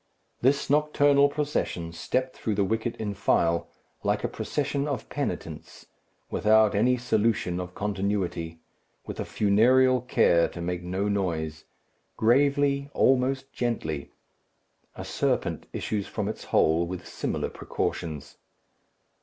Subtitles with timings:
[0.41, 3.67] This nocturnal procession stepped through the wicket in file,
[4.01, 5.85] like a procession of penitents,
[6.31, 8.57] without any solution of continuity,
[9.05, 11.65] with a funereal care to make no noise
[12.17, 14.09] gravely, almost gently.
[14.95, 18.37] A serpent issues from its hole with similar precautions.